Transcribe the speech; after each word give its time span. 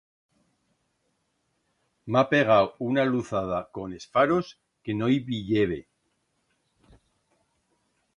M'ha 2.15 2.23
pegau 2.31 2.69
una 2.85 3.05
luzada 3.09 3.59
con 3.79 3.93
es 3.99 4.07
faros, 4.15 4.49
que 4.87 4.97
no 5.03 5.11
i 5.17 5.21
viyebe. 5.29 5.79